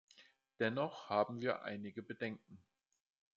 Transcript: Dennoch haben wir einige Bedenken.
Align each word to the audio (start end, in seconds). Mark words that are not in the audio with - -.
Dennoch 0.59 1.09
haben 1.09 1.41
wir 1.41 1.61
einige 1.61 2.01
Bedenken. 2.01 2.57